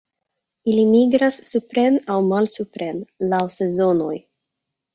[0.71, 3.05] Ili migras supren aŭ malsupren
[3.35, 4.13] laŭ sezonoj.